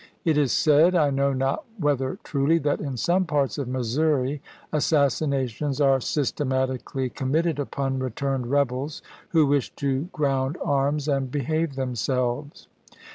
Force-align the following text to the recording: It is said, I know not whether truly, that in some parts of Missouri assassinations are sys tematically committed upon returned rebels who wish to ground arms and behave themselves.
It 0.25 0.35
is 0.35 0.51
said, 0.51 0.95
I 0.95 1.11
know 1.11 1.31
not 1.31 1.63
whether 1.77 2.17
truly, 2.23 2.57
that 2.57 2.81
in 2.81 2.97
some 2.97 3.23
parts 3.23 3.59
of 3.59 3.67
Missouri 3.67 4.41
assassinations 4.73 5.79
are 5.79 5.99
sys 5.99 6.33
tematically 6.33 7.13
committed 7.13 7.59
upon 7.59 7.99
returned 7.99 8.47
rebels 8.47 9.03
who 9.29 9.45
wish 9.45 9.69
to 9.75 10.05
ground 10.11 10.57
arms 10.65 11.07
and 11.07 11.29
behave 11.29 11.75
themselves. 11.75 12.65